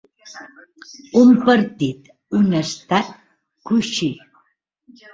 Un 1.21 1.29
partit, 1.51 2.11
un 2.41 2.51
estat, 2.65 3.15
coixí. 3.73 4.13